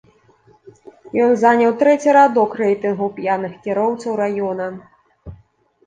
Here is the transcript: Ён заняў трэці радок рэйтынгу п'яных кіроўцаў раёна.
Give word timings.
Ён 1.25 1.31
заняў 1.41 1.71
трэці 1.85 2.09
радок 2.19 2.49
рэйтынгу 2.65 3.13
п'яных 3.21 3.53
кіроўцаў 3.69 4.11
раёна. 4.25 4.65